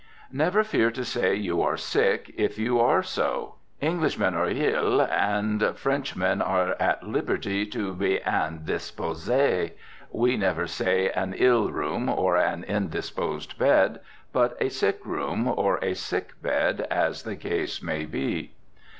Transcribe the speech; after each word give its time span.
Never 0.31 0.63
fear 0.63 0.89
to 0.89 1.05
say 1.05 1.35
you 1.35 1.61
are 1.61 1.77
sick, 1.77 2.33
if 2.35 2.57
you 2.57 2.79
are 2.79 3.03
so. 3.03 3.57
Englishmen 3.83 4.33
are 4.33 4.47
h'ill, 4.49 5.03
and 5.07 5.77
Frenchmen 5.77 6.41
are 6.41 6.75
at 6.79 7.03
liberty 7.03 7.67
to 7.67 7.93
be 7.93 8.17
indisposé. 8.25 9.73
We 10.11 10.37
never 10.37 10.65
say 10.65 11.11
"an 11.11 11.35
ill 11.37 11.71
room," 11.71 12.09
or 12.09 12.35
"an 12.35 12.63
indisposed 12.63 13.59
bed," 13.59 13.99
but 14.33 14.57
"a 14.59 14.69
sick 14.69 15.05
room" 15.05 15.47
or 15.47 15.77
"a 15.83 15.93
sick 15.93 16.31
bed," 16.41 16.87
as 16.89 17.21
the 17.21 17.35
case 17.35 17.83
may 17.83 18.05
be. 18.05 18.53